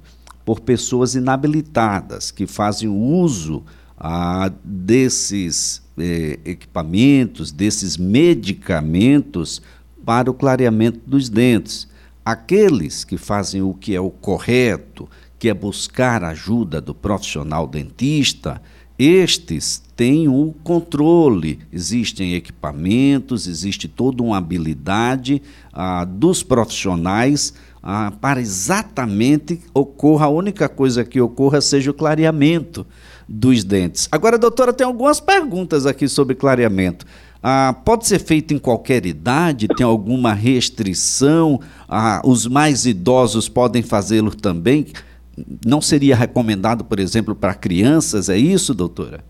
por 0.45 0.61
pessoas 0.61 1.15
inabilitadas 1.15 2.31
que 2.31 2.47
fazem 2.47 2.89
uso 2.89 3.65
ah, 3.99 4.51
desses 4.63 5.83
eh, 5.99 6.39
equipamentos, 6.45 7.51
desses 7.51 7.97
medicamentos 7.97 9.61
para 10.05 10.31
o 10.31 10.35
clareamento 10.35 11.01
dos 11.07 11.29
dentes. 11.29 11.89
Aqueles 12.25 13.05
que 13.05 13.17
fazem 13.17 13.63
o 13.63 13.75
que 13.75 13.95
é 13.95 14.01
o 14.01 14.11
correto, 14.11 15.09
que 15.39 15.49
é 15.49 15.55
buscar 15.55 16.23
a 16.23 16.29
ajuda 16.29 16.81
do 16.81 16.95
profissional 16.95 17.67
dentista, 17.67 18.61
estes 18.99 19.83
têm 19.95 20.29
o 20.29 20.55
controle, 20.65 21.61
existem 21.73 22.35
equipamentos, 22.35 23.47
existe 23.47 23.87
toda 23.87 24.23
uma 24.23 24.37
habilidade 24.37 25.41
ah, 25.73 26.05
dos 26.05 26.43
profissionais 26.43 27.55
ah, 27.83 28.13
para 28.21 28.41
exatamente 28.41 29.61
ocorra, 29.73 30.27
a 30.27 30.31
única 30.31 30.69
coisa 30.69 31.05
que 31.05 31.21
ocorra 31.21 31.61
seja 31.61 31.91
o 31.91 31.95
clareamento 31.95 32.85
dos 33.29 33.63
dentes. 33.63 34.09
Agora, 34.11 34.39
doutora, 34.39 34.73
tem 34.73 34.87
algumas 34.87 35.21
perguntas 35.21 35.85
aqui 35.85 36.09
sobre 36.09 36.35
clareamento. 36.35 37.05
Ah, 37.43 37.75
pode 37.85 38.07
ser 38.07 38.19
feito 38.19 38.53
em 38.53 38.59
qualquer 38.59 39.05
idade? 39.07 39.69
Tem 39.69 39.87
alguma 39.87 40.33
restrição? 40.33 41.61
Ah, 41.89 42.21
os 42.25 42.47
mais 42.47 42.87
idosos 42.87 43.49
podem 43.49 43.83
fazê-lo 43.83 44.35
também? 44.35 44.87
Não 45.65 45.81
seria 45.81 46.17
recomendado, 46.17 46.85
por 46.85 46.99
exemplo, 46.99 47.35
para 47.35 47.55
crianças? 47.55 48.29
É 48.29 48.37
isso, 48.37 48.75
doutora? 48.75 49.21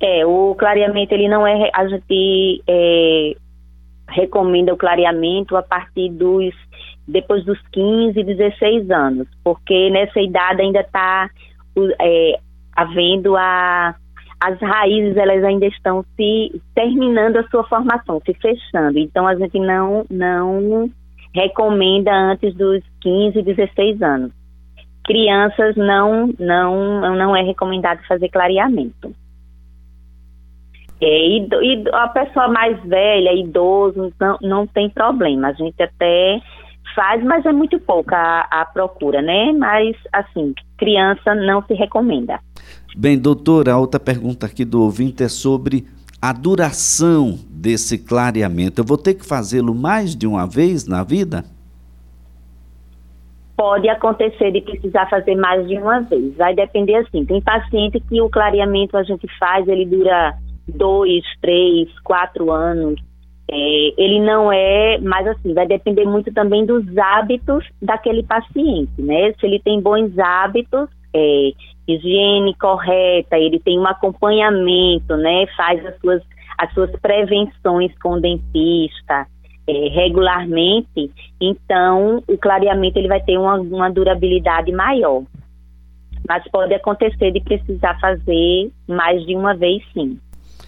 É, 0.00 0.24
o 0.24 0.54
clareamento 0.58 1.12
ele 1.14 1.28
não 1.28 1.46
é 1.46 1.70
a 1.74 1.86
gente 1.86 2.62
é, 2.66 3.36
recomenda 4.08 4.72
o 4.72 4.76
clareamento 4.76 5.56
a 5.56 5.62
partir 5.62 6.08
dos 6.10 6.54
depois 7.06 7.44
dos 7.44 7.58
15, 7.72 8.22
16 8.22 8.90
anos, 8.90 9.28
porque 9.44 9.90
nessa 9.90 10.20
idade 10.20 10.62
ainda 10.62 10.80
está 10.80 11.28
é, 12.00 12.40
havendo 12.76 13.36
a 13.36 13.94
as 14.42 14.58
raízes 14.58 15.16
elas 15.18 15.44
ainda 15.44 15.66
estão 15.66 16.02
se 16.16 16.62
terminando 16.74 17.36
a 17.36 17.48
sua 17.48 17.62
formação, 17.64 18.22
se 18.24 18.32
fechando. 18.34 18.98
Então 18.98 19.26
a 19.26 19.34
gente 19.34 19.58
não 19.58 20.06
não 20.10 20.90
recomenda 21.34 22.10
antes 22.10 22.54
dos 22.54 22.82
15, 23.02 23.42
16 23.42 24.02
anos. 24.02 24.32
Crianças 25.04 25.76
não 25.76 26.32
não 26.38 27.16
não 27.16 27.36
é 27.36 27.42
recomendado 27.42 28.00
fazer 28.06 28.28
clareamento. 28.30 29.14
É, 31.02 31.06
e, 31.06 31.48
e, 31.62 31.84
a 31.92 32.08
pessoa 32.08 32.48
mais 32.48 32.78
velha, 32.84 33.32
idoso, 33.32 34.12
não, 34.20 34.38
não 34.42 34.66
tem 34.66 34.90
problema. 34.90 35.48
A 35.48 35.52
gente 35.52 35.82
até 35.82 36.40
faz, 36.94 37.22
mas 37.24 37.44
é 37.46 37.52
muito 37.52 37.78
pouca 37.80 38.16
a, 38.16 38.62
a 38.62 38.64
procura, 38.64 39.22
né? 39.22 39.52
Mas, 39.52 39.96
assim, 40.12 40.54
criança 40.76 41.34
não 41.34 41.62
se 41.62 41.74
recomenda. 41.74 42.40
Bem, 42.96 43.18
doutora, 43.18 43.72
a 43.72 43.78
outra 43.78 44.00
pergunta 44.00 44.46
aqui 44.46 44.64
do 44.64 44.82
ouvinte 44.82 45.22
é 45.22 45.28
sobre 45.28 45.86
a 46.20 46.32
duração 46.32 47.38
desse 47.48 47.96
clareamento. 47.98 48.80
Eu 48.80 48.84
vou 48.84 48.98
ter 48.98 49.14
que 49.14 49.26
fazê-lo 49.26 49.74
mais 49.74 50.14
de 50.14 50.26
uma 50.26 50.46
vez 50.46 50.86
na 50.86 51.02
vida? 51.02 51.44
Pode 53.56 53.88
acontecer 53.88 54.50
de 54.52 54.60
precisar 54.62 55.08
fazer 55.08 55.34
mais 55.34 55.66
de 55.68 55.76
uma 55.76 56.00
vez. 56.00 56.36
Vai 56.36 56.54
depender 56.54 56.96
assim. 56.96 57.24
Tem 57.24 57.40
paciente 57.40 58.00
que 58.00 58.20
o 58.20 58.28
clareamento 58.28 58.96
a 58.96 59.02
gente 59.02 59.26
faz, 59.38 59.66
ele 59.68 59.86
dura 59.86 60.34
dois, 60.66 61.22
três, 61.40 61.88
quatro 62.00 62.50
anos. 62.50 63.00
É, 63.52 63.94
ele 64.00 64.20
não 64.20 64.52
é, 64.52 64.98
mas 64.98 65.26
assim, 65.26 65.52
vai 65.52 65.66
depender 65.66 66.04
muito 66.04 66.32
também 66.32 66.64
dos 66.64 66.86
hábitos 66.96 67.66
daquele 67.82 68.22
paciente, 68.22 68.92
né? 68.96 69.32
Se 69.32 69.46
ele 69.46 69.58
tem 69.58 69.80
bons 69.80 70.16
hábitos, 70.16 70.88
é, 71.12 71.50
higiene 71.88 72.54
correta, 72.54 73.36
ele 73.36 73.58
tem 73.58 73.76
um 73.76 73.86
acompanhamento, 73.88 75.16
né? 75.16 75.46
Faz 75.56 75.84
as 75.84 75.98
suas, 75.98 76.22
as 76.58 76.72
suas 76.72 76.92
prevenções 77.00 77.92
com 77.98 78.12
o 78.12 78.20
dentista 78.20 79.26
é, 79.66 79.88
regularmente, 79.88 81.10
então 81.40 82.22
o 82.28 82.38
clareamento 82.38 83.00
ele 83.00 83.08
vai 83.08 83.20
ter 83.20 83.36
uma, 83.36 83.54
uma 83.56 83.90
durabilidade 83.90 84.70
maior. 84.70 85.24
Mas 86.28 86.44
pode 86.52 86.72
acontecer 86.72 87.32
de 87.32 87.40
precisar 87.40 87.98
fazer 87.98 88.70
mais 88.86 89.26
de 89.26 89.34
uma 89.34 89.56
vez 89.56 89.82
sim. 89.92 90.20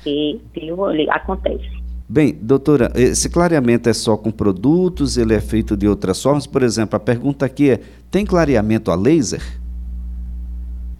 E, 0.05 0.41
viu, 0.53 0.85
acontece. 1.11 1.82
Bem, 2.12 2.38
doutora, 2.42 2.92
esse 2.95 3.33
clareamento 3.33 3.88
é 3.88 3.95
só 3.95 4.19
com 4.19 4.31
produtos, 4.31 5.16
ele 5.16 5.33
é 5.33 5.40
feito 5.40 5.75
de 5.75 5.88
outras 5.88 6.23
formas? 6.23 6.47
Por 6.47 6.62
exemplo, 6.62 6.95
a 6.95 7.00
pergunta 7.00 7.47
aqui 7.47 7.71
é: 7.71 7.81
tem 8.11 8.26
clareamento 8.26 8.90
a 8.90 8.95
laser? 8.95 9.40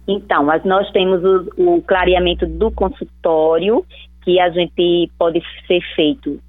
Então, 0.07 0.43
nós 0.65 0.89
temos 0.91 1.23
o, 1.23 1.75
o 1.75 1.81
clareamento 1.83 2.47
do 2.47 2.71
consultório, 2.71 3.85
que 4.23 4.39
a 4.39 4.49
gente 4.49 5.11
pode 5.19 5.39
ser 5.67 5.81
feito 5.95 6.39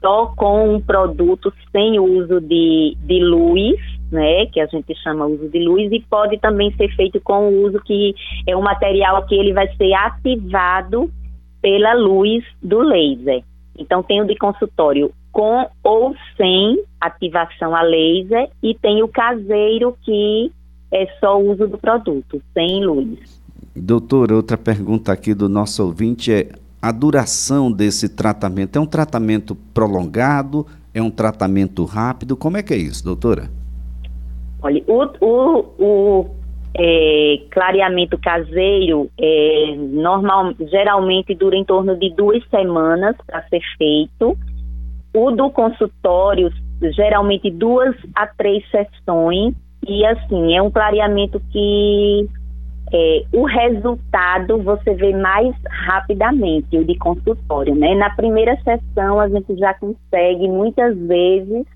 só 0.00 0.26
com 0.36 0.76
um 0.76 0.80
produto 0.80 1.52
sem 1.72 1.98
uso 1.98 2.40
de, 2.40 2.96
de 3.00 3.18
luz, 3.24 3.80
né, 4.12 4.46
que 4.46 4.60
a 4.60 4.66
gente 4.66 4.94
chama 5.02 5.26
uso 5.26 5.48
de 5.48 5.58
luz, 5.58 5.90
e 5.90 5.98
pode 5.98 6.38
também 6.38 6.72
ser 6.76 6.94
feito 6.94 7.20
com 7.20 7.48
o 7.48 7.66
uso 7.66 7.80
que 7.80 8.14
é 8.46 8.56
um 8.56 8.62
material 8.62 9.26
que 9.26 9.34
ele 9.34 9.52
vai 9.52 9.66
ser 9.74 9.92
ativado 9.94 11.10
pela 11.60 11.94
luz 11.94 12.44
do 12.62 12.82
laser. 12.82 13.42
Então 13.78 14.02
tem 14.02 14.20
o 14.20 14.26
de 14.26 14.36
consultório 14.36 15.12
com 15.30 15.66
ou 15.82 16.14
sem 16.36 16.82
ativação 17.00 17.74
a 17.74 17.82
laser 17.82 18.50
e 18.62 18.74
tem 18.74 19.02
o 19.02 19.08
caseiro 19.08 19.96
que 20.02 20.52
é 20.92 21.06
só 21.18 21.40
o 21.40 21.52
uso 21.52 21.66
do 21.66 21.78
produto, 21.78 22.40
sem 22.52 22.84
luz. 22.84 23.40
Doutora, 23.74 24.34
outra 24.34 24.58
pergunta 24.58 25.10
aqui 25.10 25.32
do 25.32 25.48
nosso 25.48 25.82
ouvinte 25.82 26.30
é 26.30 26.50
a 26.80 26.92
duração 26.92 27.72
desse 27.72 28.08
tratamento. 28.08 28.76
É 28.76 28.80
um 28.80 28.86
tratamento 28.86 29.54
prolongado? 29.72 30.66
É 30.92 31.00
um 31.00 31.10
tratamento 31.10 31.84
rápido? 31.84 32.36
Como 32.36 32.58
é 32.58 32.62
que 32.62 32.74
é 32.74 32.76
isso, 32.76 33.02
doutora? 33.02 33.48
Olha, 34.60 34.84
o, 34.86 35.02
o, 35.20 35.58
o 35.78 36.30
é, 36.74 37.40
clareamento 37.50 38.18
caseiro 38.18 39.10
é, 39.18 39.74
normal, 39.76 40.54
geralmente 40.70 41.34
dura 41.34 41.56
em 41.56 41.64
torno 41.64 41.96
de 41.96 42.10
duas 42.14 42.42
semanas 42.48 43.16
para 43.26 43.42
ser 43.48 43.60
feito. 43.76 44.36
O 45.14 45.30
do 45.30 45.50
consultório, 45.50 46.50
geralmente 46.94 47.50
duas 47.50 47.94
a 48.14 48.26
três 48.26 48.64
sessões 48.70 49.54
e 49.86 50.06
assim, 50.06 50.56
é 50.56 50.62
um 50.62 50.70
clareamento 50.70 51.40
que 51.50 52.26
é, 52.92 53.24
o 53.32 53.44
resultado 53.44 54.58
você 54.62 54.94
vê 54.94 55.14
mais 55.14 55.54
rapidamente, 55.86 56.76
o 56.76 56.84
de 56.84 56.96
consultório, 56.98 57.74
né? 57.74 57.94
Na 57.94 58.10
primeira 58.10 58.56
sessão 58.62 59.20
a 59.20 59.28
gente 59.28 59.56
já 59.56 59.74
consegue 59.74 60.48
muitas 60.48 60.96
vezes 60.96 61.66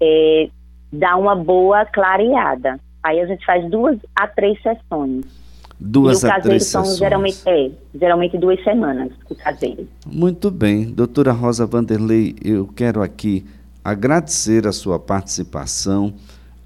é, 0.00 0.48
dar 0.92 1.16
uma 1.16 1.34
boa 1.34 1.84
clareada. 1.86 2.78
Aí 3.06 3.20
a 3.20 3.26
gente 3.26 3.46
faz 3.46 3.70
duas 3.70 3.96
a 4.16 4.26
três 4.26 4.60
sessões. 4.60 5.24
Duas 5.78 6.24
e 6.24 6.26
a 6.26 6.40
três 6.40 6.64
são 6.64 6.82
sessões. 6.82 6.98
geralmente, 6.98 7.38
é, 7.46 7.70
geralmente 7.94 8.36
duas 8.36 8.62
semanas, 8.64 9.12
o 9.30 9.34
caseiro. 9.36 9.86
Muito 10.04 10.50
bem. 10.50 10.90
Doutora 10.90 11.30
Rosa 11.30 11.64
Vanderlei, 11.66 12.34
eu 12.44 12.66
quero 12.66 13.00
aqui 13.00 13.46
agradecer 13.84 14.66
a 14.66 14.72
sua 14.72 14.98
participação 14.98 16.14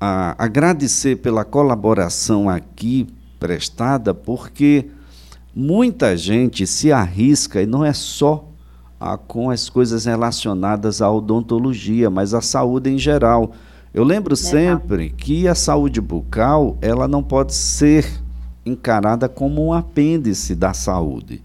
a 0.00 0.34
agradecer 0.42 1.16
pela 1.16 1.44
colaboração 1.44 2.48
aqui 2.48 3.06
prestada, 3.38 4.14
porque 4.14 4.86
muita 5.54 6.16
gente 6.16 6.66
se 6.66 6.90
arrisca, 6.90 7.60
e 7.60 7.66
não 7.66 7.84
é 7.84 7.92
só 7.92 8.48
ah, 8.98 9.18
com 9.18 9.50
as 9.50 9.68
coisas 9.68 10.06
relacionadas 10.06 11.02
à 11.02 11.10
odontologia, 11.10 12.08
mas 12.08 12.32
à 12.32 12.40
saúde 12.40 12.88
em 12.88 12.96
geral. 12.96 13.52
Eu 13.92 14.04
lembro 14.04 14.36
sempre 14.36 15.10
que 15.10 15.48
a 15.48 15.54
saúde 15.54 16.00
bucal 16.00 16.78
ela 16.80 17.08
não 17.08 17.22
pode 17.22 17.54
ser 17.54 18.06
encarada 18.64 19.28
como 19.28 19.66
um 19.66 19.72
apêndice 19.72 20.54
da 20.54 20.72
saúde. 20.72 21.42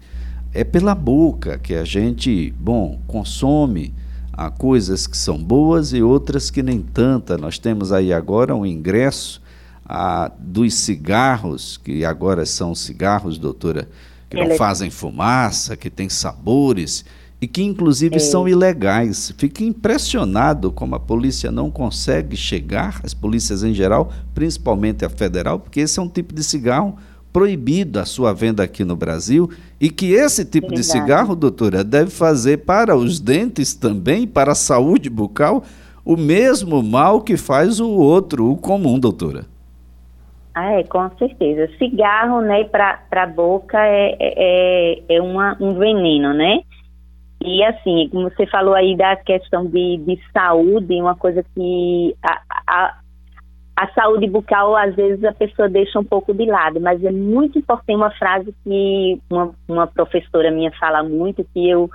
É 0.52 0.62
pela 0.64 0.94
boca 0.94 1.58
que 1.58 1.74
a 1.74 1.84
gente, 1.84 2.54
bom, 2.58 3.00
consome 3.06 3.92
Há 4.36 4.50
coisas 4.50 5.06
que 5.06 5.16
são 5.16 5.42
boas 5.42 5.94
e 5.94 6.02
outras 6.02 6.50
que 6.50 6.62
nem 6.62 6.82
tanta. 6.82 7.38
Nós 7.38 7.58
temos 7.58 7.90
aí 7.90 8.12
agora 8.12 8.54
um 8.54 8.66
ingresso 8.66 9.40
a, 9.82 10.30
dos 10.38 10.74
cigarros, 10.74 11.80
que 11.82 12.04
agora 12.04 12.44
são 12.44 12.74
cigarros, 12.74 13.38
doutora, 13.38 13.88
que 14.28 14.36
não 14.36 14.54
fazem 14.56 14.90
fumaça, 14.90 15.74
que 15.74 15.88
têm 15.88 16.10
sabores 16.10 17.02
e 17.40 17.46
que 17.46 17.62
inclusive 17.62 18.16
é. 18.16 18.18
são 18.18 18.48
ilegais. 18.48 19.34
Fico 19.36 19.62
impressionado 19.62 20.70
como 20.70 20.94
a 20.94 21.00
polícia 21.00 21.50
não 21.50 21.70
consegue 21.70 22.36
chegar, 22.36 23.00
as 23.04 23.12
polícias 23.12 23.62
em 23.62 23.74
geral, 23.74 24.10
principalmente 24.34 25.04
a 25.04 25.10
federal, 25.10 25.58
porque 25.58 25.80
esse 25.80 25.98
é 25.98 26.02
um 26.02 26.08
tipo 26.08 26.34
de 26.34 26.42
cigarro 26.42 26.96
proibido 27.32 28.00
a 28.00 28.06
sua 28.06 28.32
venda 28.32 28.62
aqui 28.62 28.82
no 28.82 28.96
Brasil 28.96 29.50
e 29.78 29.90
que 29.90 30.14
esse 30.14 30.42
tipo 30.42 30.72
de 30.72 30.82
cigarro, 30.82 31.36
doutora, 31.36 31.84
deve 31.84 32.10
fazer 32.10 32.64
para 32.64 32.96
os 32.96 33.20
dentes 33.20 33.74
também, 33.74 34.26
para 34.26 34.52
a 34.52 34.54
saúde 34.54 35.10
bucal, 35.10 35.62
o 36.02 36.16
mesmo 36.16 36.82
mal 36.82 37.20
que 37.20 37.36
faz 37.36 37.78
o 37.78 37.90
outro, 37.90 38.50
o 38.50 38.56
comum, 38.56 38.98
doutora. 38.98 39.44
Ah, 40.54 40.72
é, 40.72 40.84
com 40.84 41.10
certeza. 41.18 41.68
Cigarro, 41.76 42.40
né, 42.40 42.64
para 42.64 42.98
a 43.10 43.26
boca 43.26 43.76
é, 43.78 44.16
é, 44.18 45.02
é 45.16 45.20
uma, 45.20 45.54
um 45.60 45.74
veneno, 45.74 46.32
né? 46.32 46.60
E 47.46 47.62
assim, 47.62 48.08
como 48.10 48.28
você 48.28 48.44
falou 48.46 48.74
aí 48.74 48.96
da 48.96 49.14
questão 49.14 49.64
de, 49.64 49.98
de 49.98 50.20
saúde, 50.32 51.00
uma 51.00 51.14
coisa 51.14 51.44
que 51.54 52.16
a, 52.20 52.42
a, 52.66 52.98
a 53.76 53.88
saúde 53.92 54.26
bucal, 54.26 54.74
às 54.74 54.96
vezes, 54.96 55.22
a 55.24 55.32
pessoa 55.32 55.68
deixa 55.68 56.00
um 56.00 56.04
pouco 56.04 56.34
de 56.34 56.44
lado, 56.44 56.80
mas 56.80 57.02
é 57.04 57.12
muito 57.12 57.56
importante 57.56 57.96
uma 57.96 58.10
frase 58.10 58.52
que 58.64 59.20
uma, 59.30 59.54
uma 59.68 59.86
professora 59.86 60.50
minha 60.50 60.72
fala 60.72 61.04
muito, 61.04 61.46
que 61.54 61.70
eu, 61.70 61.88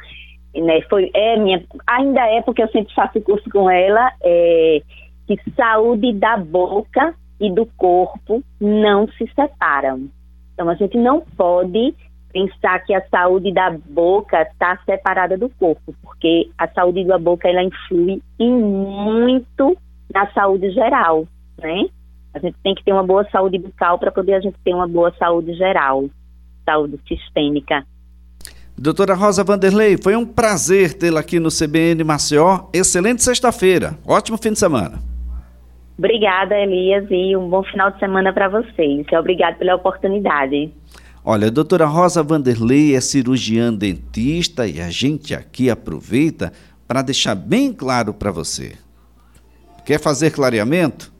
né, 0.55 0.79
foi, 0.89 1.11
é 1.13 1.35
minha, 1.37 1.61
ainda 1.85 2.21
é 2.27 2.41
porque 2.41 2.63
eu 2.63 2.69
sempre 2.69 2.93
faço 2.93 3.19
curso 3.19 3.49
com 3.49 3.69
ela, 3.69 4.09
é 4.23 4.81
que 5.27 5.37
saúde 5.55 6.13
da 6.13 6.37
boca 6.37 7.13
e 7.41 7.51
do 7.51 7.65
corpo 7.77 8.41
não 8.59 9.07
se 9.09 9.29
separam. 9.35 10.09
Então, 10.53 10.69
a 10.69 10.75
gente 10.75 10.97
não 10.97 11.21
pode 11.35 11.93
pensar 12.31 12.79
que 12.85 12.93
a 12.93 13.07
saúde 13.09 13.53
da 13.53 13.71
boca 13.71 14.41
está 14.41 14.77
separada 14.85 15.37
do 15.37 15.49
corpo, 15.49 15.93
porque 16.01 16.49
a 16.57 16.67
saúde 16.67 17.05
da 17.05 17.17
boca, 17.17 17.47
ela 17.47 17.63
influi 17.63 18.21
em 18.39 18.51
muito 18.51 19.77
na 20.13 20.29
saúde 20.31 20.71
geral 20.71 21.25
né? 21.61 21.85
A 22.33 22.39
gente 22.39 22.55
tem 22.63 22.73
que 22.73 22.83
ter 22.83 22.91
uma 22.91 23.03
boa 23.03 23.27
saúde 23.29 23.57
bucal 23.57 23.99
para 23.99 24.11
poder 24.11 24.33
a 24.33 24.39
gente 24.39 24.55
ter 24.63 24.73
uma 24.73 24.87
boa 24.87 25.13
saúde 25.17 25.53
geral, 25.53 26.05
saúde 26.65 26.99
sistêmica. 27.07 27.85
Doutora 28.77 29.13
Rosa 29.13 29.43
Vanderlei, 29.43 29.97
foi 30.01 30.15
um 30.15 30.25
prazer 30.25 30.93
tê-la 30.93 31.19
aqui 31.19 31.39
no 31.39 31.49
CBN 31.49 32.03
Maceió. 32.03 32.69
Excelente 32.73 33.21
sexta-feira. 33.21 33.97
Ótimo 34.07 34.37
fim 34.37 34.53
de 34.53 34.59
semana. 34.59 34.97
Obrigada, 35.97 36.57
Elias, 36.57 37.05
e 37.11 37.35
um 37.35 37.47
bom 37.47 37.61
final 37.63 37.91
de 37.91 37.99
semana 37.99 38.33
para 38.33 38.47
vocês. 38.47 39.05
Obrigada 39.11 39.57
pela 39.57 39.75
oportunidade. 39.75 40.71
Olha, 41.23 41.47
a 41.47 41.51
doutora 41.51 41.85
Rosa 41.85 42.23
Vanderlei 42.23 42.95
é 42.95 43.01
cirurgiã 43.01 43.71
dentista 43.71 44.67
e 44.67 44.81
a 44.81 44.89
gente 44.89 45.35
aqui 45.35 45.69
aproveita 45.69 46.51
para 46.87 47.03
deixar 47.03 47.35
bem 47.35 47.71
claro 47.71 48.11
para 48.11 48.31
você. 48.31 48.73
Quer 49.85 49.99
fazer 49.99 50.31
clareamento? 50.31 51.13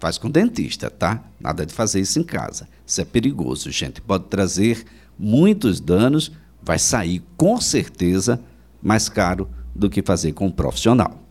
Faz 0.00 0.16
com 0.16 0.30
dentista, 0.30 0.90
tá? 0.90 1.22
Nada 1.38 1.66
de 1.66 1.74
fazer 1.74 2.00
isso 2.00 2.18
em 2.18 2.22
casa. 2.22 2.68
Isso 2.86 3.00
é 3.00 3.04
perigoso, 3.04 3.70
gente. 3.70 4.00
Pode 4.00 4.24
trazer 4.24 4.84
muitos 5.18 5.78
danos, 5.78 6.32
vai 6.62 6.78
sair 6.78 7.22
com 7.36 7.60
certeza 7.60 8.40
mais 8.82 9.08
caro 9.08 9.48
do 9.74 9.90
que 9.90 10.02
fazer 10.02 10.32
com 10.32 10.46
um 10.46 10.52
profissional. 10.52 11.23